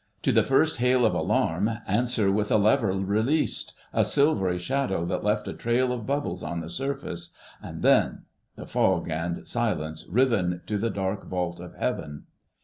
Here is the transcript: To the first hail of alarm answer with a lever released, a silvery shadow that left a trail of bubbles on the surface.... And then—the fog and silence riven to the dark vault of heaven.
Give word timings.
To 0.23 0.31
the 0.31 0.41
first 0.41 0.77
hail 0.77 1.05
of 1.05 1.13
alarm 1.13 1.69
answer 1.85 2.31
with 2.31 2.51
a 2.51 2.57
lever 2.57 2.87
released, 2.91 3.75
a 3.93 4.03
silvery 4.03 4.57
shadow 4.57 5.05
that 5.05 5.23
left 5.23 5.47
a 5.47 5.53
trail 5.53 5.93
of 5.93 6.07
bubbles 6.07 6.41
on 6.41 6.59
the 6.61 6.71
surface.... 6.71 7.35
And 7.61 7.83
then—the 7.83 8.65
fog 8.65 9.11
and 9.11 9.47
silence 9.47 10.07
riven 10.09 10.63
to 10.65 10.79
the 10.79 10.89
dark 10.89 11.27
vault 11.27 11.59
of 11.59 11.75
heaven. 11.75 12.23